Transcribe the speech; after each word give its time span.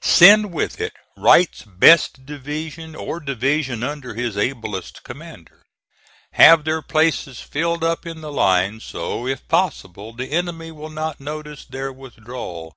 Send 0.00 0.50
with 0.54 0.80
it 0.80 0.94
Wright's 1.14 1.60
best 1.60 2.24
division 2.24 2.94
or 2.96 3.20
division 3.20 3.82
under 3.82 4.14
his 4.14 4.34
ablest 4.38 5.02
commander. 5.02 5.62
Have 6.32 6.64
their 6.64 6.80
places 6.80 7.40
filled 7.42 7.84
up 7.84 8.06
in 8.06 8.22
the 8.22 8.32
line 8.32 8.80
so 8.80 9.26
if 9.26 9.46
possible 9.46 10.14
the 10.14 10.30
enemy 10.32 10.72
will 10.72 10.88
not 10.88 11.20
notice 11.20 11.66
their 11.66 11.92
withdrawal. 11.92 12.72